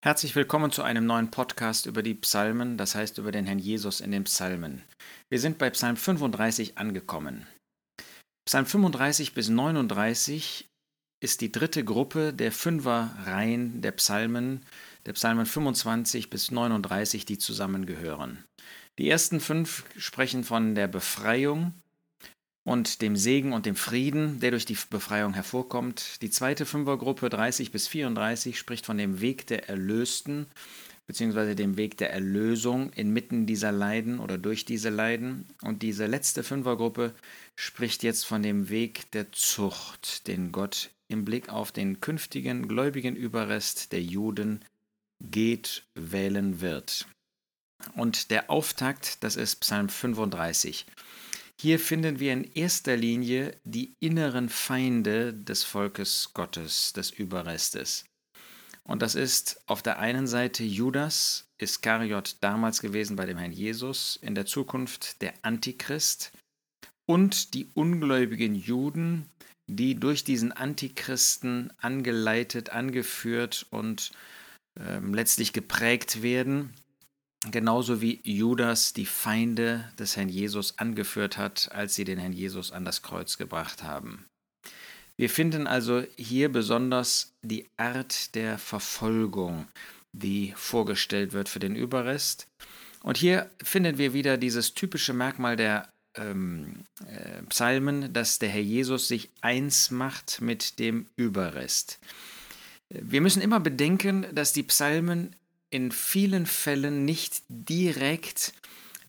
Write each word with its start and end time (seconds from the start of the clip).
Herzlich 0.00 0.36
willkommen 0.36 0.70
zu 0.70 0.84
einem 0.84 1.06
neuen 1.06 1.32
Podcast 1.32 1.86
über 1.86 2.04
die 2.04 2.14
Psalmen, 2.14 2.76
das 2.76 2.94
heißt 2.94 3.18
über 3.18 3.32
den 3.32 3.46
Herrn 3.46 3.58
Jesus 3.58 4.00
in 4.00 4.12
den 4.12 4.22
Psalmen. 4.24 4.82
Wir 5.28 5.40
sind 5.40 5.58
bei 5.58 5.70
Psalm 5.70 5.96
35 5.96 6.78
angekommen. 6.78 7.48
Psalm 8.48 8.64
35 8.64 9.34
bis 9.34 9.48
39 9.48 10.68
ist 11.20 11.40
die 11.40 11.50
dritte 11.50 11.84
Gruppe 11.84 12.32
der 12.32 12.52
Fünferreihen 12.52 13.80
der 13.82 13.90
Psalmen, 13.90 14.64
der 15.04 15.14
Psalmen 15.14 15.46
25 15.46 16.30
bis 16.30 16.52
39, 16.52 17.24
die 17.24 17.38
zusammengehören. 17.38 18.44
Die 19.00 19.10
ersten 19.10 19.40
fünf 19.40 19.84
sprechen 19.96 20.44
von 20.44 20.76
der 20.76 20.86
Befreiung, 20.86 21.74
und 22.68 23.00
dem 23.00 23.16
Segen 23.16 23.52
und 23.54 23.64
dem 23.64 23.76
Frieden, 23.76 24.40
der 24.40 24.50
durch 24.50 24.66
die 24.66 24.76
Befreiung 24.90 25.32
hervorkommt. 25.32 26.20
Die 26.20 26.30
zweite 26.30 26.66
Fünfergruppe 26.66 27.30
30 27.30 27.72
bis 27.72 27.88
34 27.88 28.58
spricht 28.58 28.84
von 28.84 28.98
dem 28.98 29.20
Weg 29.22 29.46
der 29.46 29.68
Erlösten 29.68 30.46
beziehungsweise 31.06 31.56
dem 31.56 31.78
Weg 31.78 31.96
der 31.96 32.12
Erlösung 32.12 32.92
inmitten 32.92 33.46
dieser 33.46 33.72
Leiden 33.72 34.20
oder 34.20 34.36
durch 34.36 34.66
diese 34.66 34.90
Leiden. 34.90 35.46
Und 35.62 35.82
diese 35.82 36.06
letzte 36.06 36.44
Fünfergruppe 36.44 37.14
spricht 37.56 38.02
jetzt 38.02 38.26
von 38.26 38.42
dem 38.42 38.68
Weg 38.68 39.10
der 39.12 39.32
Zucht, 39.32 40.26
den 40.26 40.52
Gott 40.52 40.90
im 41.08 41.24
Blick 41.24 41.48
auf 41.48 41.72
den 41.72 42.02
künftigen 42.02 42.68
gläubigen 42.68 43.16
Überrest 43.16 43.92
der 43.92 44.02
Juden 44.02 44.62
geht, 45.22 45.84
wählen 45.94 46.60
wird. 46.60 47.06
Und 47.94 48.30
der 48.30 48.50
Auftakt, 48.50 49.24
das 49.24 49.36
ist 49.36 49.56
Psalm 49.56 49.88
35. 49.88 50.84
Hier 51.60 51.80
finden 51.80 52.20
wir 52.20 52.32
in 52.32 52.44
erster 52.44 52.96
Linie 52.96 53.56
die 53.64 53.96
inneren 53.98 54.48
Feinde 54.48 55.34
des 55.34 55.64
Volkes 55.64 56.30
Gottes, 56.32 56.92
des 56.92 57.10
Überrestes. 57.10 58.04
Und 58.84 59.02
das 59.02 59.16
ist 59.16 59.60
auf 59.66 59.82
der 59.82 59.98
einen 59.98 60.28
Seite 60.28 60.62
Judas, 60.62 61.48
Iskariot 61.58 62.36
damals 62.40 62.80
gewesen 62.80 63.16
bei 63.16 63.26
dem 63.26 63.38
Herrn 63.38 63.52
Jesus, 63.52 64.16
in 64.22 64.36
der 64.36 64.46
Zukunft 64.46 65.20
der 65.20 65.34
Antichrist 65.42 66.30
und 67.06 67.54
die 67.54 67.66
ungläubigen 67.74 68.54
Juden, 68.54 69.28
die 69.66 69.96
durch 69.96 70.22
diesen 70.22 70.52
Antichristen 70.52 71.72
angeleitet, 71.78 72.70
angeführt 72.70 73.66
und 73.70 74.12
äh, 74.78 75.00
letztlich 75.00 75.52
geprägt 75.52 76.22
werden 76.22 76.72
genauso 77.50 78.00
wie 78.00 78.20
Judas 78.24 78.92
die 78.92 79.06
Feinde 79.06 79.90
des 79.98 80.16
Herrn 80.16 80.28
Jesus 80.28 80.78
angeführt 80.78 81.38
hat, 81.38 81.70
als 81.72 81.94
sie 81.94 82.04
den 82.04 82.18
Herrn 82.18 82.32
Jesus 82.32 82.72
an 82.72 82.84
das 82.84 83.02
Kreuz 83.02 83.38
gebracht 83.38 83.82
haben. 83.82 84.26
Wir 85.16 85.30
finden 85.30 85.66
also 85.66 86.04
hier 86.16 86.50
besonders 86.50 87.32
die 87.42 87.66
Art 87.76 88.34
der 88.34 88.56
Verfolgung, 88.58 89.66
die 90.12 90.52
vorgestellt 90.56 91.32
wird 91.32 91.48
für 91.48 91.58
den 91.58 91.74
Überrest. 91.74 92.46
Und 93.02 93.16
hier 93.16 93.50
finden 93.62 93.98
wir 93.98 94.12
wieder 94.12 94.36
dieses 94.36 94.74
typische 94.74 95.12
Merkmal 95.12 95.56
der 95.56 95.88
ähm, 96.16 96.84
äh, 97.06 97.42
Psalmen, 97.48 98.12
dass 98.12 98.38
der 98.38 98.48
Herr 98.48 98.60
Jesus 98.60 99.08
sich 99.08 99.30
eins 99.40 99.90
macht 99.90 100.40
mit 100.40 100.78
dem 100.78 101.06
Überrest. 101.16 101.98
Wir 102.90 103.20
müssen 103.20 103.42
immer 103.42 103.60
bedenken, 103.60 104.26
dass 104.32 104.52
die 104.52 104.62
Psalmen 104.62 105.36
in 105.70 105.92
vielen 105.92 106.46
Fällen 106.46 107.04
nicht 107.04 107.42
direkt 107.48 108.54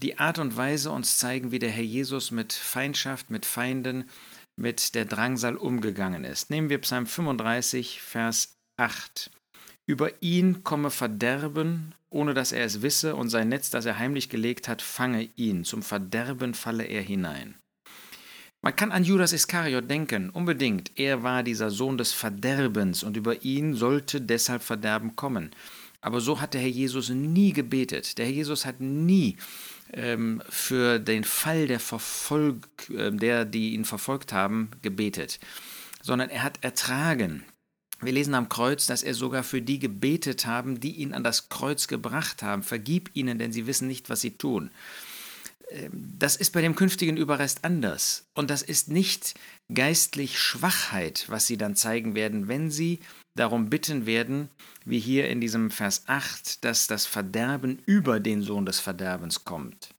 die 0.02 0.18
Art 0.18 0.40
und 0.40 0.56
Weise 0.56 0.92
uns 0.92 1.18
zeigen, 1.18 1.52
wie 1.52 1.60
der 1.60 1.72
Herr 1.72 1.84
Jesus 1.84 2.32
mit 2.32 2.54
Feindschaft, 2.54 3.30
mit 3.30 3.46
Feinden, 3.46 4.10
mit 4.56 4.96
der 4.96 5.06
Drangsal 5.06 5.56
umgegangen 5.56 6.24
ist. 6.24 6.50
Nehmen 6.50 6.70
wir 6.70 6.80
Psalm 6.80 7.06
35, 7.06 8.02
Vers 8.02 8.58
8. 8.78 9.32
Über 9.86 10.12
ihn 10.22 10.64
komme 10.64 10.92
Verderben, 10.92 11.96
ohne 12.10 12.34
dass 12.34 12.52
er 12.52 12.64
es 12.64 12.82
wisse, 12.82 13.16
und 13.16 13.30
sein 13.30 13.50
Netz, 13.50 13.70
das 13.70 13.86
er 13.86 13.98
heimlich 13.98 14.30
gelegt 14.30 14.68
hat, 14.68 14.82
fange 14.82 15.30
ihn. 15.36 15.64
Zum 15.64 15.82
Verderben 15.82 16.54
falle 16.54 16.84
er 16.84 17.02
hinein. 17.02 17.56
Man 18.62 18.76
kann 18.76 18.92
an 18.92 19.06
Judas 19.06 19.32
Iskariot 19.32 19.90
denken, 19.90 20.30
unbedingt. 20.30 20.92
Er 21.00 21.24
war 21.24 21.44
dieser 21.44 21.72
Sohn 21.72 21.98
des 21.98 22.12
Verderbens 22.12 23.04
und 23.04 23.16
über 23.16 23.44
ihn 23.44 23.74
sollte 23.74 24.20
deshalb 24.20 24.64
Verderben 24.64 25.16
kommen. 25.16 25.52
Aber 26.02 26.22
so 26.22 26.40
hat 26.40 26.54
der 26.54 26.62
Herr 26.62 26.70
Jesus 26.70 27.10
nie 27.10 27.52
gebetet. 27.54 28.18
Der 28.18 28.26
Herr 28.26 28.34
Jesus 28.34 28.66
hat 28.66 28.80
nie 28.80 29.38
ähm, 29.94 30.42
für 30.50 31.00
den 31.00 31.24
Fall 31.24 31.68
der 31.68 31.80
Verfolg, 31.80 32.90
äh, 32.90 33.12
der, 33.12 33.46
die 33.46 33.74
ihn 33.74 33.86
verfolgt 33.86 34.32
haben, 34.32 34.72
gebetet, 34.82 35.40
sondern 36.02 36.30
er 36.30 36.44
hat 36.44 36.64
ertragen. 36.64 37.44
Wir 38.02 38.14
lesen 38.14 38.34
am 38.34 38.48
Kreuz, 38.48 38.86
dass 38.86 39.04
er 39.04 39.14
sogar 39.14 39.44
für 39.44 39.62
die 39.62 39.78
gebetet 39.78 40.46
haben, 40.46 40.80
die 40.80 40.96
ihn 40.96 41.14
an 41.14 41.24
das 41.24 41.50
Kreuz 41.50 41.88
gebracht 41.88 42.44
haben. 42.44 42.64
Vergib 42.64 43.10
ihnen, 43.14 43.38
denn 43.40 43.52
sie 43.52 43.68
wissen 43.68 43.90
nicht, 43.90 44.10
was 44.10 44.22
sie 44.22 44.38
tun. 44.38 44.72
Ähm, 45.70 46.14
das 46.18 46.36
ist 46.36 46.52
bei 46.52 46.62
dem 46.62 46.76
künftigen 46.76 47.18
Überrest 47.18 47.64
anders. 47.64 48.26
Und 48.34 48.50
das 48.50 48.62
ist 48.62 48.90
nicht 48.90 49.36
geistlich 49.74 50.40
Schwachheit, 50.40 51.26
was 51.28 51.48
sie 51.48 51.58
dann 51.58 51.76
zeigen 51.76 52.16
werden, 52.16 52.48
wenn 52.48 52.72
sie 52.72 53.00
darum 53.36 53.70
bitten 53.70 54.06
werden, 54.06 54.50
wie 54.86 55.00
hier 55.00 55.30
in 55.30 55.40
diesem 55.40 55.72
Vers 55.72 56.04
8, 56.08 56.64
dass 56.64 56.88
das 56.88 57.06
Verderben 57.06 57.80
über 57.86 58.20
den 58.20 58.42
Sohn 58.42 58.66
des 58.66 58.80
Verderbens 58.80 59.46
kommt. 59.46 59.94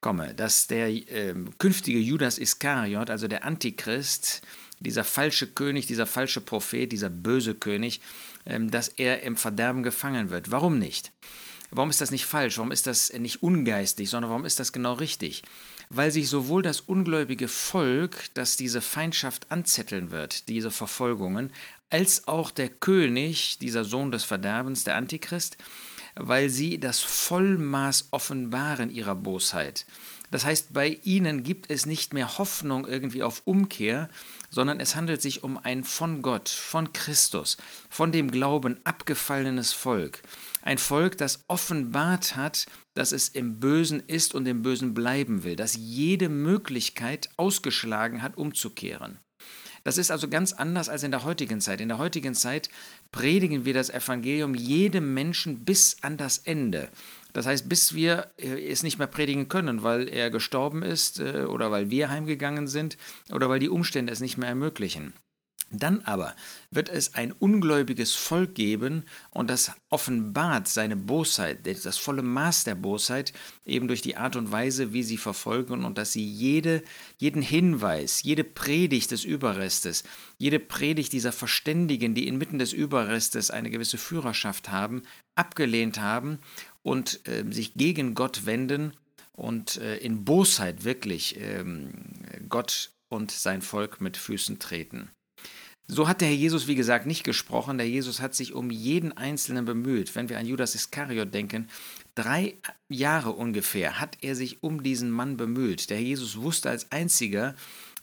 Komme, 0.00 0.34
dass 0.34 0.66
der 0.66 0.88
äh, 0.88 1.34
künftige 1.58 1.98
Judas 1.98 2.38
Iskariot, 2.38 3.08
also 3.08 3.26
der 3.26 3.44
Antichrist, 3.44 4.42
dieser 4.80 5.04
falsche 5.04 5.46
König, 5.46 5.86
dieser 5.86 6.06
falsche 6.06 6.42
Prophet, 6.42 6.92
dieser 6.92 7.08
böse 7.08 7.54
König, 7.54 8.00
äh, 8.44 8.60
dass 8.60 8.88
er 8.88 9.22
im 9.22 9.36
Verderben 9.36 9.82
gefangen 9.82 10.30
wird. 10.30 10.50
Warum 10.50 10.78
nicht? 10.78 11.12
Warum 11.74 11.90
ist 11.90 12.00
das 12.00 12.12
nicht 12.12 12.24
falsch? 12.24 12.56
Warum 12.58 12.70
ist 12.70 12.86
das 12.86 13.12
nicht 13.12 13.42
ungeistig, 13.42 14.08
sondern 14.08 14.30
warum 14.30 14.44
ist 14.44 14.60
das 14.60 14.72
genau 14.72 14.92
richtig? 14.92 15.42
Weil 15.88 16.12
sich 16.12 16.28
sowohl 16.28 16.62
das 16.62 16.80
ungläubige 16.80 17.48
Volk, 17.48 18.32
das 18.34 18.56
diese 18.56 18.80
Feindschaft 18.80 19.50
anzetteln 19.50 20.12
wird, 20.12 20.48
diese 20.48 20.70
Verfolgungen, 20.70 21.52
als 21.90 22.28
auch 22.28 22.52
der 22.52 22.68
König, 22.68 23.58
dieser 23.58 23.84
Sohn 23.84 24.12
des 24.12 24.22
Verderbens, 24.22 24.84
der 24.84 24.94
Antichrist, 24.94 25.56
weil 26.14 26.48
sie 26.48 26.78
das 26.78 27.00
Vollmaß 27.00 28.08
offenbaren 28.12 28.88
ihrer 28.88 29.16
Bosheit. 29.16 29.84
Das 30.30 30.44
heißt, 30.44 30.72
bei 30.72 30.98
ihnen 31.04 31.42
gibt 31.42 31.70
es 31.70 31.86
nicht 31.86 32.12
mehr 32.12 32.38
Hoffnung 32.38 32.86
irgendwie 32.86 33.22
auf 33.22 33.42
Umkehr, 33.44 34.08
sondern 34.50 34.80
es 34.80 34.96
handelt 34.96 35.22
sich 35.22 35.44
um 35.44 35.58
ein 35.58 35.84
von 35.84 36.22
Gott, 36.22 36.48
von 36.48 36.92
Christus, 36.92 37.56
von 37.88 38.12
dem 38.12 38.30
Glauben 38.30 38.78
abgefallenes 38.84 39.72
Volk. 39.72 40.22
Ein 40.62 40.78
Volk, 40.78 41.18
das 41.18 41.44
offenbart 41.48 42.36
hat, 42.36 42.66
dass 42.94 43.12
es 43.12 43.28
im 43.28 43.60
Bösen 43.60 44.02
ist 44.06 44.34
und 44.34 44.46
im 44.46 44.62
Bösen 44.62 44.94
bleiben 44.94 45.44
will, 45.44 45.56
das 45.56 45.76
jede 45.76 46.28
Möglichkeit 46.28 47.28
ausgeschlagen 47.36 48.22
hat, 48.22 48.36
umzukehren. 48.36 49.18
Das 49.84 49.98
ist 49.98 50.10
also 50.10 50.28
ganz 50.28 50.54
anders 50.54 50.88
als 50.88 51.02
in 51.02 51.10
der 51.10 51.24
heutigen 51.24 51.60
Zeit. 51.60 51.80
In 51.82 51.88
der 51.88 51.98
heutigen 51.98 52.34
Zeit 52.34 52.70
predigen 53.12 53.66
wir 53.66 53.74
das 53.74 53.90
Evangelium 53.90 54.54
jedem 54.54 55.12
Menschen 55.12 55.66
bis 55.66 55.98
an 56.00 56.16
das 56.16 56.38
Ende. 56.38 56.88
Das 57.34 57.46
heißt, 57.46 57.68
bis 57.68 57.94
wir 57.94 58.32
äh, 58.38 58.70
es 58.70 58.82
nicht 58.82 58.98
mehr 58.98 59.08
predigen 59.08 59.48
können, 59.48 59.82
weil 59.82 60.08
er 60.08 60.30
gestorben 60.30 60.82
ist 60.82 61.20
äh, 61.20 61.42
oder 61.42 61.70
weil 61.70 61.90
wir 61.90 62.08
heimgegangen 62.08 62.68
sind 62.68 62.96
oder 63.30 63.50
weil 63.50 63.58
die 63.58 63.68
Umstände 63.68 64.12
es 64.12 64.20
nicht 64.20 64.38
mehr 64.38 64.48
ermöglichen. 64.48 65.12
Dann 65.70 66.02
aber 66.02 66.36
wird 66.70 66.88
es 66.88 67.14
ein 67.14 67.32
ungläubiges 67.32 68.14
Volk 68.14 68.54
geben 68.54 69.04
und 69.30 69.50
das 69.50 69.72
offenbart 69.90 70.68
seine 70.68 70.94
Bosheit, 70.94 71.66
das 71.66 71.96
volle 71.96 72.22
Maß 72.22 72.62
der 72.64 72.76
Bosheit, 72.76 73.32
eben 73.64 73.88
durch 73.88 74.00
die 74.00 74.16
Art 74.16 74.36
und 74.36 74.52
Weise, 74.52 74.92
wie 74.92 75.02
sie 75.02 75.16
verfolgen 75.16 75.84
und 75.84 75.98
dass 75.98 76.12
sie 76.12 76.24
jede, 76.24 76.82
jeden 77.18 77.42
Hinweis, 77.42 78.22
jede 78.22 78.44
Predigt 78.44 79.10
des 79.10 79.24
Überrestes, 79.24 80.04
jede 80.38 80.60
Predigt 80.60 81.12
dieser 81.12 81.32
Verständigen, 81.32 82.14
die 82.14 82.28
inmitten 82.28 82.60
des 82.60 82.72
Überrestes 82.72 83.50
eine 83.50 83.70
gewisse 83.70 83.98
Führerschaft 83.98 84.70
haben, 84.70 85.02
abgelehnt 85.34 85.98
haben 85.98 86.38
und 86.84 87.26
äh, 87.26 87.44
sich 87.50 87.74
gegen 87.74 88.14
Gott 88.14 88.46
wenden 88.46 88.92
und 89.32 89.78
äh, 89.78 89.96
in 89.96 90.24
Bosheit 90.24 90.84
wirklich 90.84 91.40
äh, 91.40 91.64
Gott 92.48 92.92
und 93.08 93.32
sein 93.32 93.62
Volk 93.62 94.00
mit 94.00 94.16
Füßen 94.16 94.60
treten. 94.60 95.10
So 95.86 96.08
hat 96.08 96.20
der 96.20 96.28
Herr 96.28 96.36
Jesus, 96.36 96.66
wie 96.66 96.76
gesagt, 96.76 97.04
nicht 97.06 97.24
gesprochen. 97.24 97.76
Der 97.76 97.88
Jesus 97.88 98.20
hat 98.20 98.34
sich 98.34 98.54
um 98.54 98.70
jeden 98.70 99.12
Einzelnen 99.12 99.66
bemüht. 99.66 100.14
Wenn 100.14 100.28
wir 100.28 100.38
an 100.38 100.46
Judas 100.46 100.74
Iskariot 100.74 101.34
denken, 101.34 101.68
drei 102.14 102.54
Jahre 102.88 103.32
ungefähr 103.32 104.00
hat 104.00 104.18
er 104.22 104.34
sich 104.34 104.62
um 104.62 104.82
diesen 104.82 105.10
Mann 105.10 105.36
bemüht. 105.36 105.90
Der 105.90 105.98
Herr 105.98 106.04
Jesus 106.04 106.40
wusste 106.40 106.70
als 106.70 106.90
einziger 106.92 107.54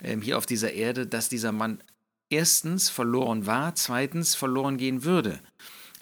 äh, 0.01 0.17
hier 0.19 0.37
auf 0.37 0.45
dieser 0.45 0.73
Erde, 0.73 1.07
dass 1.07 1.29
dieser 1.29 1.51
Mann 1.51 1.81
erstens 2.29 2.89
verloren 2.89 3.45
war, 3.45 3.75
zweitens 3.75 4.35
verloren 4.35 4.77
gehen 4.77 5.03
würde. 5.03 5.39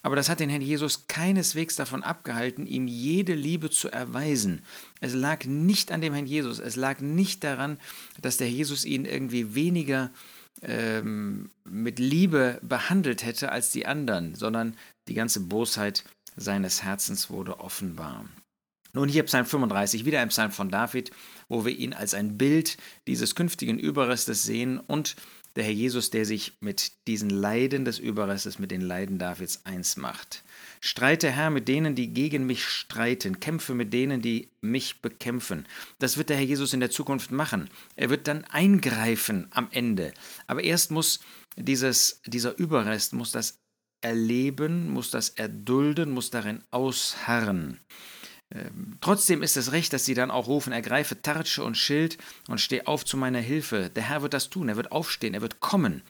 Aber 0.02 0.16
das 0.16 0.30
hat 0.30 0.40
den 0.40 0.50
Herrn 0.50 0.62
Jesus 0.62 1.08
keineswegs 1.08 1.76
davon 1.76 2.04
abgehalten, 2.04 2.66
ihm 2.66 2.88
jede 2.88 3.34
Liebe 3.34 3.70
zu 3.70 3.90
erweisen. 3.90 4.62
Es 5.02 5.14
lag 5.14 5.46
nicht 5.46 5.92
an 5.92 6.02
dem 6.02 6.14
Herrn 6.14 6.26
Jesus, 6.26 6.60
es 6.60 6.76
lag 6.76 7.00
nicht 7.02 7.44
daran, 7.44 7.78
dass 8.22 8.38
der 8.38 8.50
Jesus 8.50 8.86
ihn 8.86 9.06
irgendwie 9.06 9.56
weniger 9.56 10.12
ähm, 10.62 11.52
mit 11.64 12.00
Liebe 12.00 12.60
behandelt 12.62 13.26
hätte 13.26 13.52
als 13.52 13.72
die 13.72 13.86
anderen, 13.86 14.36
sondern 14.36 14.76
die 15.08 15.14
ganze 15.14 15.42
Bosheit 15.42 16.04
seines 16.36 16.84
Herzens 16.84 17.30
wurde 17.30 17.60
offenbar. 17.60 18.26
Nun 18.94 19.08
hier 19.08 19.24
Psalm 19.24 19.46
35, 19.46 20.06
wieder 20.06 20.20
ein 20.20 20.30
Psalm 20.30 20.52
von 20.52 20.70
David, 20.70 21.12
wo 21.48 21.64
wir 21.64 21.78
ihn 21.78 21.94
als 21.94 22.14
ein 22.14 22.38
Bild 22.38 22.78
dieses 23.08 23.36
künftigen 23.36 23.78
Überrestes 23.78 24.44
sehen 24.44 24.80
und 24.80 25.16
der 25.60 25.66
Herr 25.66 25.74
Jesus, 25.74 26.10
der 26.10 26.24
sich 26.26 26.54
mit 26.62 26.94
diesen 27.06 27.30
Leiden 27.30 27.84
des 27.84 28.00
Überrestes, 28.00 28.60
mit 28.60 28.72
den 28.72 28.80
Leiden 28.80 29.20
Davids 29.20 29.66
eins 29.66 29.98
macht. 29.98 30.46
Streite, 30.80 31.30
Herr, 31.30 31.50
mit 31.50 31.68
denen, 31.68 31.96
die 31.96 32.14
gegen 32.14 32.46
mich 32.46 32.64
streiten, 32.64 33.42
kämpfe 33.42 33.76
mit 33.76 33.92
denen, 33.92 34.22
die 34.22 34.48
mich 34.62 35.02
bekämpfen. 35.02 35.66
Das 36.00 36.16
wird 36.16 36.30
der 36.30 36.38
Herr 36.38 36.46
Jesus 36.46 36.72
in 36.72 36.80
der 36.80 36.92
Zukunft 36.92 37.32
machen. 37.32 37.70
Er 37.98 38.10
wird 38.10 38.30
dann 38.30 38.46
eingreifen 38.46 39.48
am 39.52 39.68
Ende. 39.72 40.14
Aber 40.48 40.64
erst 40.64 40.92
muss 40.92 41.20
dieses, 41.58 42.22
dieser 42.26 42.58
Überrest, 42.58 43.12
muss 43.12 43.34
das 43.34 43.60
erleben, 44.00 44.90
muss 44.90 45.12
das 45.12 45.28
erdulden, 45.28 46.12
muss 46.12 46.30
darin 46.30 46.64
ausharren. 46.72 47.82
Ähm, 48.54 48.98
trotzdem 49.02 49.44
ist 49.44 49.58
es 49.58 49.72
recht, 49.72 49.94
dass 49.94 50.06
sie 50.06 50.16
dann 50.16 50.32
auch 50.32 50.48
rufen, 50.48 50.74
ergreife 50.74 51.22
Tartsche 51.22 51.64
und 51.64 51.78
Schild 51.78 52.18
und 52.48 52.60
steh 52.60 52.86
auf 52.86 53.06
zu 53.06 53.18
meiner 53.18 53.40
Hilfe. 53.40 53.92
Der 53.96 54.04
Herr 54.04 54.22
wird 54.22 54.34
das 54.34 54.50
tun, 54.50 54.70
er 54.70 54.76
wird 54.76 54.92
aufstehen, 54.92 55.34
er 55.34 55.42
wird 55.42 55.60
kommen. 55.60 56.02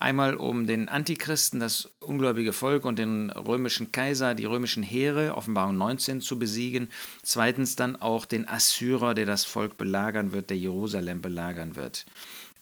Einmal 0.00 0.34
um 0.34 0.66
den 0.66 0.88
Antichristen, 0.88 1.60
das 1.60 1.90
ungläubige 2.00 2.54
Volk 2.54 2.86
und 2.86 2.98
den 2.98 3.28
römischen 3.30 3.92
Kaiser, 3.92 4.34
die 4.34 4.46
römischen 4.46 4.82
Heere, 4.82 5.36
Offenbarung 5.36 5.76
19, 5.76 6.22
zu 6.22 6.38
besiegen. 6.38 6.88
Zweitens 7.22 7.76
dann 7.76 7.96
auch 7.96 8.24
den 8.24 8.48
Assyrer, 8.48 9.12
der 9.12 9.26
das 9.26 9.44
Volk 9.44 9.76
belagern 9.76 10.32
wird, 10.32 10.48
der 10.48 10.56
Jerusalem 10.56 11.20
belagern 11.20 11.76
wird. 11.76 12.06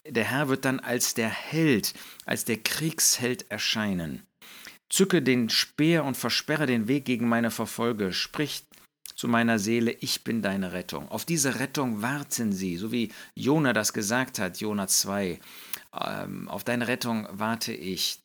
Der 0.05 0.25
Herr 0.25 0.49
wird 0.49 0.65
dann 0.65 0.81
als 0.81 1.13
der 1.13 1.29
Held, 1.29 1.93
als 2.25 2.43
der 2.43 2.57
Kriegsheld 2.57 3.49
erscheinen. 3.49 4.23
Zücke 4.89 5.21
den 5.21 5.49
Speer 5.49 6.03
und 6.03 6.17
versperre 6.17 6.65
den 6.65 6.87
Weg 6.87 7.05
gegen 7.05 7.29
meine 7.29 7.51
Verfolger, 7.51 8.11
spricht 8.11 8.65
zu 9.19 9.27
meiner 9.27 9.59
Seele, 9.59 9.91
ich 9.91 10.23
bin 10.23 10.41
deine 10.41 10.71
Rettung. 10.71 11.09
Auf 11.09 11.25
diese 11.25 11.59
Rettung 11.59 12.01
warten 12.01 12.53
sie, 12.53 12.77
so 12.77 12.93
wie 12.93 13.11
Jona 13.35 13.73
das 13.73 13.91
gesagt 13.91 14.39
hat, 14.39 14.61
Jona 14.61 14.87
2. 14.87 15.41
Ähm, 16.05 16.47
auf 16.47 16.63
deine 16.63 16.87
Rettung 16.87 17.27
warte 17.29 17.73
ich. 17.73 18.21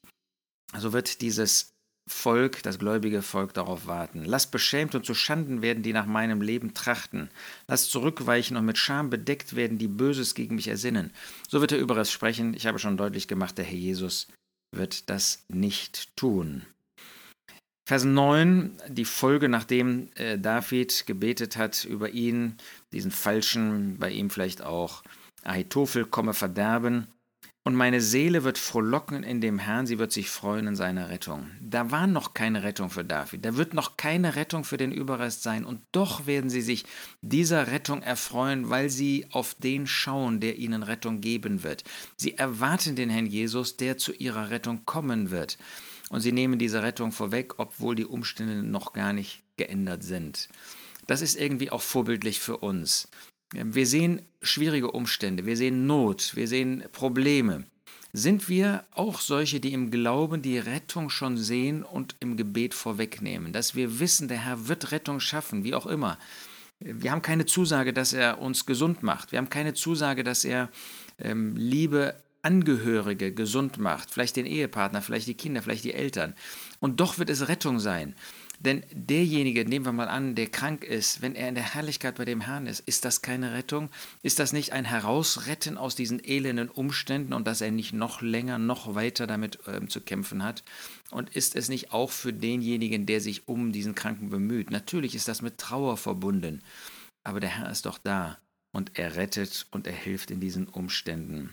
So 0.79 0.93
wird 0.93 1.21
dieses 1.21 1.73
Volk, 2.09 2.63
das 2.63 2.79
gläubige 2.79 3.23
Volk 3.23 3.55
darauf 3.55 3.89
warten. 3.89 4.25
Lass 4.25 4.49
beschämt 4.49 4.95
und 4.95 5.05
zu 5.05 5.15
Schanden 5.15 5.63
werden, 5.63 5.83
die 5.83 5.93
nach 5.93 6.07
meinem 6.07 6.41
Leben 6.41 6.75
trachten. 6.75 7.29
Lass 7.67 7.89
zurückweichen 7.89 8.57
und 8.57 8.65
mit 8.65 8.79
Scham 8.79 9.11
bedeckt 9.11 9.57
werden, 9.57 9.79
die 9.79 9.89
Böses 9.89 10.37
gegen 10.37 10.55
mich 10.55 10.69
ersinnen. 10.69 11.11
So 11.49 11.61
wird 11.61 11.73
er 11.73 11.79
über 11.79 11.97
es 11.97 12.13
sprechen. 12.13 12.55
Ich 12.55 12.69
habe 12.69 12.79
schon 12.79 12.97
deutlich 12.97 13.27
gemacht, 13.27 13.59
der 13.59 13.65
Herr 13.65 13.75
Jesus 13.75 14.29
wird 14.71 15.11
das 15.11 15.45
nicht 15.49 16.17
tun. 16.17 16.65
Vers 17.87 18.05
9, 18.05 18.79
die 18.89 19.05
Folge, 19.05 19.51
nachdem 19.51 20.09
äh, 20.15 20.39
David 20.39 21.05
gebetet 21.07 21.59
hat 21.59 21.85
über 21.85 22.11
ihn, 22.11 22.57
diesen 22.93 23.11
falschen, 23.11 23.99
bei 23.99 24.11
ihm 24.11 24.31
vielleicht 24.31 24.63
auch 24.63 25.03
Ahitophel 25.43 26.07
komme 26.07 26.33
verderben. 26.33 27.09
Und 27.63 27.75
meine 27.75 28.01
Seele 28.01 28.45
wird 28.45 28.59
frohlocken 28.59 29.23
in 29.23 29.41
dem 29.43 29.59
Herrn, 29.59 29.87
sie 29.87 29.99
wird 29.99 30.13
sich 30.13 30.31
freuen 30.31 30.67
in 30.67 30.77
seiner 30.77 31.11
Rettung. 31.11 31.51
Da 31.61 31.91
war 31.91 32.07
noch 32.07 32.33
keine 32.33 32.63
Rettung 32.63 32.89
für 32.89 33.05
David, 33.05 33.45
da 33.45 33.57
wird 33.57 33.75
noch 33.75 33.97
keine 33.99 34.37
Rettung 34.37 34.65
für 34.65 34.77
den 34.77 34.93
Überrest 34.93 35.43
sein, 35.43 35.65
und 35.65 35.81
doch 35.93 36.27
werden 36.27 36.51
sie 36.51 36.61
sich 36.61 36.85
dieser 37.23 37.69
Rettung 37.69 38.03
erfreuen, 38.03 38.69
weil 38.69 38.91
sie 38.91 39.27
auf 39.31 39.55
den 39.55 39.87
schauen, 39.87 40.41
der 40.41 40.57
ihnen 40.57 40.83
Rettung 40.83 41.23
geben 41.23 41.63
wird. 41.63 41.85
Sie 42.17 42.37
erwarten 42.37 42.97
den 42.97 43.09
Herrn 43.09 43.27
Jesus, 43.27 43.79
der 43.79 43.97
zu 43.97 44.13
ihrer 44.13 44.51
Rettung 44.51 44.85
kommen 44.85 45.31
wird 45.31 45.59
und 46.15 46.21
sie 46.21 46.31
nehmen 46.31 46.61
diese 46.61 46.85
Rettung 46.85 47.11
vorweg, 47.11 47.59
obwohl 47.59 47.97
die 47.97 48.05
Umstände 48.05 48.63
noch 48.63 48.93
gar 48.93 49.13
nicht 49.13 49.43
geändert 49.57 50.05
sind. 50.05 50.49
Das 51.09 51.23
ist 51.23 51.35
irgendwie 51.35 51.73
auch 51.73 51.83
vorbildlich 51.83 52.39
für 52.39 52.59
uns. 52.59 53.09
Wir 53.53 53.85
sehen 53.85 54.23
schwierige 54.41 54.93
Umstände, 54.93 55.45
wir 55.45 55.57
sehen 55.57 55.89
Not, 55.89 56.37
wir 56.37 56.47
sehen 56.47 56.85
Probleme. 56.93 57.65
Sind 58.13 58.49
wir 58.49 58.85
auch 58.93 59.19
solche, 59.19 59.59
die 59.59 59.73
im 59.73 59.91
Glauben 59.91 60.41
die 60.41 60.57
Rettung 60.57 61.11
schon 61.11 61.37
sehen 61.37 61.83
und 61.83 62.15
im 62.21 62.37
Gebet 62.37 62.75
vorwegnehmen, 62.75 63.53
dass 63.53 63.75
wir 63.75 63.99
wissen, 63.99 64.29
der 64.29 64.39
Herr 64.39 64.69
wird 64.69 64.93
Rettung 64.93 65.19
schaffen, 65.19 65.65
wie 65.65 65.75
auch 65.75 65.87
immer. 65.87 66.17
Wir 66.79 67.11
haben 67.11 67.23
keine 67.23 67.45
Zusage, 67.45 67.93
dass 67.93 68.13
er 68.13 68.41
uns 68.41 68.67
gesund 68.67 69.03
macht. 69.03 69.33
Wir 69.33 69.41
haben 69.41 69.51
keine 69.51 69.75
Zusage, 69.75 70.23
dass 70.23 70.45
er 70.45 70.71
ähm, 71.19 71.57
Liebe 71.57 72.15
Angehörige 72.45 73.33
gesund 73.33 73.79
macht, 73.79 74.11
vielleicht 74.11 74.37
den 74.37 74.47
Ehepartner, 74.47 75.03
vielleicht 75.03 75.27
die 75.27 75.35
Kinder, 75.35 75.63
vielleicht 75.63 75.85
die 75.85 75.95
Eltern. 75.95 76.35
Und 76.79 77.01
doch 77.01 77.19
wird 77.19 77.31
es 77.31 77.49
Rettung 77.49 77.81
sein. 77.81 78.15
Denn 78.61 78.85
derjenige, 78.93 79.65
nehmen 79.65 79.85
wir 79.85 79.93
mal 79.93 80.09
an, 80.09 80.35
der 80.35 80.47
krank 80.47 80.85
ist, 80.85 81.23
wenn 81.23 81.35
er 81.35 81.49
in 81.49 81.55
der 81.55 81.75
Herrlichkeit 81.75 82.17
bei 82.17 82.25
dem 82.25 82.41
Herrn 82.41 82.67
ist, 82.67 82.81
ist 82.81 83.05
das 83.05 83.21
keine 83.21 83.53
Rettung? 83.53 83.91
Ist 84.23 84.39
das 84.39 84.53
nicht 84.53 84.73
ein 84.73 84.85
Herausretten 84.85 85.77
aus 85.77 85.97
diesen 85.97 86.23
elenden 86.25 86.69
Umständen 86.69 87.33
und 87.33 87.47
dass 87.47 87.61
er 87.61 87.73
nicht 87.73 87.93
noch 87.93 88.23
länger, 88.23 88.59
noch 88.59 88.95
weiter 88.95 89.27
damit 89.27 89.59
äh, 89.67 89.87
zu 89.89 90.01
kämpfen 90.01 90.43
hat? 90.43 90.65
Und 91.11 91.35
ist 91.35 91.57
es 91.57 91.69
nicht 91.69 91.93
auch 91.93 92.11
für 92.11 92.33
denjenigen, 92.33 93.07
der 93.07 93.21
sich 93.21 93.49
um 93.49 93.73
diesen 93.73 93.95
Kranken 93.95 94.31
bemüht? 94.31 94.71
Natürlich 94.71 95.15
ist 95.15 95.29
das 95.29 95.43
mit 95.43 95.59
Trauer 95.59 95.97
verbunden, 95.97 96.63
aber 97.25 97.41
der 97.41 97.51
Herr 97.51 97.71
ist 97.71 97.87
doch 97.87 97.99
da 97.99 98.39
und 98.73 98.99
er 98.99 99.17
rettet 99.17 99.67
und 99.73 99.87
er 99.87 99.95
hilft 99.95 100.31
in 100.31 100.41
diesen 100.41 100.69
Umständen. 100.69 101.53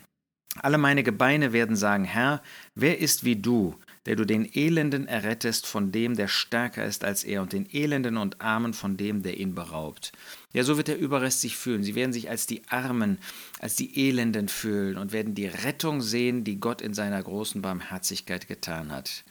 Alle 0.59 0.77
meine 0.77 1.03
Gebeine 1.03 1.53
werden 1.53 1.75
sagen, 1.75 2.03
Herr, 2.03 2.42
wer 2.75 3.00
ist 3.00 3.24
wie 3.24 3.38
du, 3.38 3.75
der 4.06 4.15
du 4.15 4.25
den 4.25 4.51
Elenden 4.53 5.07
errettest 5.07 5.65
von 5.65 5.92
dem, 5.92 6.15
der 6.15 6.27
stärker 6.27 6.83
ist 6.86 7.06
als 7.06 7.24
er, 7.24 7.42
und 7.42 7.53
den 7.53 7.69
Elenden 7.71 8.18
und 8.18 8.42
Armen 8.42 8.74
von 8.74 8.98
dem, 8.98 9.24
der 9.24 9.38
ihn 9.38 9.56
beraubt. 9.56 10.12
Ja, 10.53 10.63
so 10.63 10.75
wird 10.75 10.89
der 10.89 11.00
Überrest 11.00 11.42
sich 11.42 11.56
fühlen. 11.56 11.83
Sie 11.83 11.95
werden 11.95 12.12
sich 12.12 12.30
als 12.30 12.48
die 12.48 12.63
Armen, 12.68 13.18
als 13.59 13.75
die 13.75 14.07
Elenden 14.07 14.50
fühlen 14.50 14.98
und 14.98 15.13
werden 15.13 15.36
die 15.36 15.48
Rettung 15.48 16.01
sehen, 16.01 16.44
die 16.44 16.59
Gott 16.59 16.81
in 16.81 16.94
seiner 16.94 17.24
großen 17.24 17.62
Barmherzigkeit 17.62 18.47
getan 18.47 18.92
hat. 18.92 19.24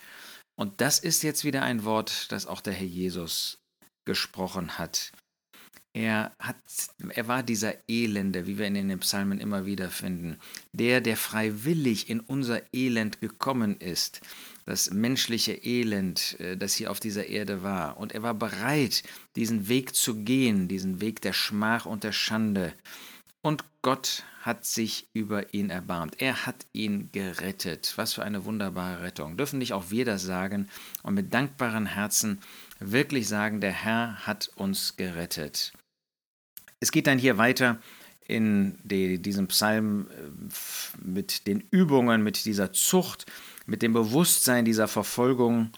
Und 0.54 0.80
das 0.80 0.98
ist 0.98 1.22
jetzt 1.22 1.44
wieder 1.44 1.62
ein 1.62 1.84
Wort, 1.84 2.32
das 2.32 2.46
auch 2.46 2.60
der 2.60 2.72
Herr 2.72 2.86
Jesus 2.86 3.58
gesprochen 4.04 4.78
hat. 4.78 5.12
Er, 5.92 6.30
hat, 6.38 6.56
er 7.08 7.26
war 7.26 7.42
dieser 7.42 7.74
Elende, 7.88 8.46
wie 8.46 8.58
wir 8.58 8.66
ihn 8.66 8.76
in 8.76 8.88
den 8.88 9.00
Psalmen 9.00 9.40
immer 9.40 9.66
wieder 9.66 9.90
finden, 9.90 10.36
der, 10.72 11.00
der 11.00 11.16
freiwillig 11.16 12.08
in 12.08 12.20
unser 12.20 12.62
Elend 12.72 13.20
gekommen 13.20 13.76
ist, 13.80 14.20
das 14.66 14.92
menschliche 14.92 15.52
Elend, 15.52 16.38
äh, 16.38 16.56
das 16.56 16.74
hier 16.74 16.92
auf 16.92 17.00
dieser 17.00 17.26
Erde 17.26 17.64
war. 17.64 17.96
Und 17.96 18.12
er 18.12 18.22
war 18.22 18.34
bereit, 18.34 19.02
diesen 19.34 19.68
Weg 19.68 19.96
zu 19.96 20.22
gehen, 20.22 20.68
diesen 20.68 21.00
Weg 21.00 21.22
der 21.22 21.32
Schmach 21.32 21.86
und 21.86 22.04
der 22.04 22.12
Schande. 22.12 22.72
Und 23.42 23.64
Gott 23.82 24.22
hat 24.42 24.64
sich 24.64 25.08
über 25.12 25.52
ihn 25.52 25.70
erbarmt. 25.70 26.20
Er 26.20 26.46
hat 26.46 26.66
ihn 26.72 27.10
gerettet. 27.12 27.94
Was 27.96 28.14
für 28.14 28.22
eine 28.22 28.44
wunderbare 28.44 29.02
Rettung. 29.02 29.36
Dürfen 29.36 29.58
nicht 29.58 29.72
auch 29.72 29.90
wir 29.90 30.04
das 30.04 30.22
sagen 30.22 30.68
und 31.02 31.14
mit 31.14 31.32
dankbaren 31.34 31.86
Herzen 31.86 32.40
wirklich 32.78 33.28
sagen, 33.28 33.60
der 33.60 33.72
Herr 33.72 34.26
hat 34.26 34.50
uns 34.54 34.96
gerettet. 34.96 35.72
Es 36.80 36.90
geht 36.90 37.06
dann 37.06 37.18
hier 37.18 37.36
weiter 37.36 37.78
in 38.26 38.78
die, 38.84 39.20
diesem 39.20 39.48
Psalm 39.48 40.06
äh, 40.10 41.06
mit 41.06 41.46
den 41.46 41.62
Übungen, 41.70 42.22
mit 42.22 42.44
dieser 42.44 42.72
Zucht, 42.72 43.26
mit 43.66 43.82
dem 43.82 43.92
Bewusstsein 43.92 44.64
dieser 44.64 44.88
Verfolgung 44.88 45.70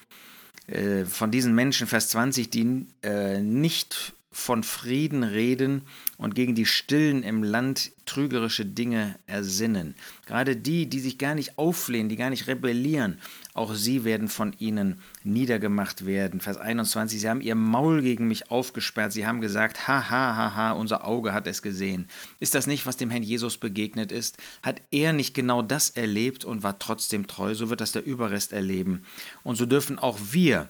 äh, 0.68 1.04
von 1.04 1.30
diesen 1.30 1.54
Menschen, 1.54 1.86
Vers 1.86 2.08
20, 2.10 2.50
die 2.50 2.86
äh, 3.02 3.40
nicht 3.40 4.12
von 4.32 4.62
Frieden 4.62 5.22
reden 5.22 5.82
und 6.16 6.34
gegen 6.34 6.54
die 6.54 6.66
Stillen 6.66 7.22
im 7.22 7.42
Land 7.42 7.92
trügerische 8.06 8.64
Dinge 8.64 9.16
ersinnen. 9.26 9.94
Gerade 10.26 10.56
die, 10.56 10.86
die 10.86 11.00
sich 11.00 11.18
gar 11.18 11.34
nicht 11.34 11.58
auflehnen, 11.58 12.08
die 12.08 12.16
gar 12.16 12.30
nicht 12.30 12.46
rebellieren, 12.46 13.18
auch 13.54 13.74
sie 13.74 14.04
werden 14.04 14.28
von 14.28 14.54
ihnen 14.58 15.00
niedergemacht 15.22 16.06
werden. 16.06 16.40
Vers 16.40 16.56
21, 16.56 17.20
sie 17.20 17.28
haben 17.28 17.42
ihr 17.42 17.54
Maul 17.54 18.02
gegen 18.02 18.26
mich 18.26 18.50
aufgesperrt, 18.50 19.12
sie 19.12 19.26
haben 19.26 19.42
gesagt, 19.42 19.86
ha, 19.86 20.10
ha, 20.10 20.36
ha, 20.36 20.54
ha, 20.54 20.72
unser 20.72 21.06
Auge 21.06 21.34
hat 21.34 21.46
es 21.46 21.60
gesehen. 21.60 22.08
Ist 22.40 22.54
das 22.54 22.66
nicht, 22.66 22.86
was 22.86 22.96
dem 22.96 23.10
Herrn 23.10 23.22
Jesus 23.22 23.58
begegnet 23.58 24.10
ist? 24.10 24.38
Hat 24.62 24.80
er 24.90 25.12
nicht 25.12 25.34
genau 25.34 25.60
das 25.60 25.90
erlebt 25.90 26.44
und 26.44 26.62
war 26.62 26.78
trotzdem 26.78 27.26
treu? 27.26 27.54
So 27.54 27.68
wird 27.68 27.82
das 27.82 27.92
der 27.92 28.04
Überrest 28.04 28.52
erleben. 28.52 29.04
Und 29.42 29.56
so 29.56 29.66
dürfen 29.66 29.98
auch 29.98 30.18
wir 30.30 30.68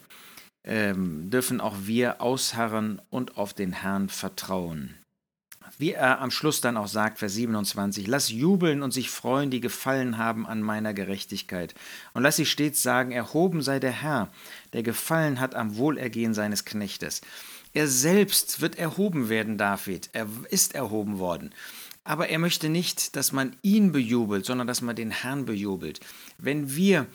ähm, 0.65 1.31
dürfen 1.31 1.61
auch 1.61 1.77
wir 1.85 2.21
ausharren 2.21 3.01
und 3.11 3.37
auf 3.37 3.55
den 3.55 3.73
Herrn 3.73 4.09
vertrauen. 4.09 4.95
Wie 5.79 5.93
er 5.93 6.21
am 6.21 6.31
Schluss 6.31 6.61
dann 6.61 6.77
auch 6.77 6.87
sagt, 6.87 7.19
Vers 7.19 7.35
27, 7.35 8.07
lass 8.07 8.29
jubeln 8.29 8.83
und 8.83 8.93
sich 8.93 9.11
freuen, 9.11 9.51
die 9.51 9.61
gefallen 9.61 10.19
haben 10.19 10.47
an 10.47 10.61
meiner 10.61 10.95
Gerechtigkeit. 10.95 11.75
Und 12.13 12.23
lass 12.23 12.37
sie 12.37 12.47
stets 12.47 12.83
sagen, 12.83 13.11
erhoben 13.11 13.63
sei 13.63 13.81
der 13.81 13.91
Herr, 13.91 14.31
der 14.75 14.83
gefallen 14.83 15.41
hat 15.41 15.55
am 15.55 15.77
Wohlergehen 15.77 16.35
seines 16.35 16.65
Knechtes. 16.65 17.23
Er 17.73 17.89
selbst 17.89 18.61
wird 18.61 18.79
erhoben 18.79 19.29
werden, 19.29 19.57
David. 19.57 20.11
Er 20.13 20.29
ist 20.51 20.75
erhoben 20.75 21.19
worden. 21.19 21.55
Aber 22.05 22.29
er 22.29 22.39
möchte 22.39 22.69
nicht, 22.69 23.17
dass 23.17 23.33
man 23.33 23.57
ihn 23.63 23.93
bejubelt, 23.93 24.45
sondern 24.45 24.67
dass 24.67 24.83
man 24.83 24.95
den 24.95 25.11
Herrn 25.11 25.47
bejubelt. 25.47 26.01
Wenn 26.37 26.75
wir 26.77 27.07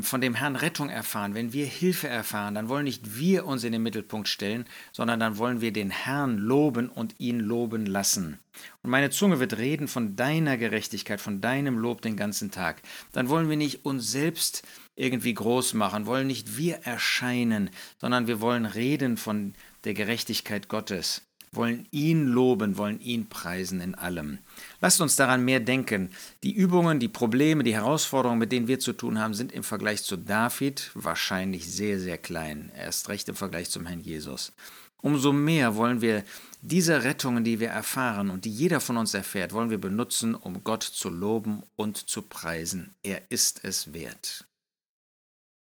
von 0.00 0.20
dem 0.20 0.34
Herrn 0.34 0.56
Rettung 0.56 0.88
erfahren, 0.88 1.34
wenn 1.34 1.52
wir 1.52 1.66
Hilfe 1.66 2.08
erfahren, 2.08 2.54
dann 2.54 2.68
wollen 2.68 2.84
nicht 2.84 3.18
wir 3.18 3.46
uns 3.46 3.62
in 3.62 3.72
den 3.72 3.82
Mittelpunkt 3.82 4.26
stellen, 4.26 4.64
sondern 4.92 5.20
dann 5.20 5.38
wollen 5.38 5.60
wir 5.60 5.72
den 5.72 5.90
Herrn 5.90 6.36
loben 6.38 6.88
und 6.88 7.14
ihn 7.18 7.38
loben 7.38 7.86
lassen. 7.86 8.38
Und 8.82 8.90
meine 8.90 9.10
Zunge 9.10 9.38
wird 9.38 9.56
reden 9.56 9.86
von 9.86 10.16
deiner 10.16 10.56
Gerechtigkeit, 10.56 11.20
von 11.20 11.40
deinem 11.40 11.78
Lob 11.78 12.02
den 12.02 12.16
ganzen 12.16 12.50
Tag. 12.50 12.82
Dann 13.12 13.28
wollen 13.28 13.48
wir 13.48 13.56
nicht 13.56 13.84
uns 13.84 14.10
selbst 14.10 14.66
irgendwie 14.96 15.34
groß 15.34 15.74
machen, 15.74 16.06
wollen 16.06 16.26
nicht 16.26 16.56
wir 16.56 16.78
erscheinen, 16.78 17.70
sondern 17.98 18.26
wir 18.26 18.40
wollen 18.40 18.66
reden 18.66 19.16
von 19.16 19.54
der 19.84 19.94
Gerechtigkeit 19.94 20.68
Gottes 20.68 21.27
wollen 21.52 21.86
ihn 21.90 22.26
loben, 22.26 22.76
wollen 22.76 23.00
ihn 23.00 23.28
preisen 23.28 23.80
in 23.80 23.94
allem. 23.94 24.38
Lasst 24.80 25.00
uns 25.00 25.16
daran 25.16 25.44
mehr 25.44 25.60
denken. 25.60 26.10
Die 26.42 26.52
Übungen, 26.52 27.00
die 27.00 27.08
Probleme, 27.08 27.64
die 27.64 27.74
Herausforderungen, 27.74 28.38
mit 28.38 28.52
denen 28.52 28.68
wir 28.68 28.78
zu 28.78 28.92
tun 28.92 29.18
haben, 29.18 29.34
sind 29.34 29.52
im 29.52 29.62
Vergleich 29.62 30.02
zu 30.02 30.16
David 30.16 30.90
wahrscheinlich 30.94 31.70
sehr, 31.70 31.98
sehr 31.98 32.18
klein. 32.18 32.70
Erst 32.76 33.08
recht 33.08 33.28
im 33.28 33.36
Vergleich 33.36 33.70
zum 33.70 33.86
Herrn 33.86 34.00
Jesus. 34.00 34.52
Umso 35.00 35.32
mehr 35.32 35.76
wollen 35.76 36.00
wir 36.00 36.24
diese 36.60 37.04
Rettungen, 37.04 37.44
die 37.44 37.60
wir 37.60 37.68
erfahren 37.68 38.30
und 38.30 38.44
die 38.44 38.50
jeder 38.50 38.80
von 38.80 38.96
uns 38.96 39.14
erfährt, 39.14 39.52
wollen 39.52 39.70
wir 39.70 39.78
benutzen, 39.78 40.34
um 40.34 40.64
Gott 40.64 40.82
zu 40.82 41.08
loben 41.08 41.62
und 41.76 41.96
zu 41.96 42.22
preisen. 42.22 42.94
Er 43.02 43.30
ist 43.30 43.64
es 43.64 43.92
wert. 43.92 44.47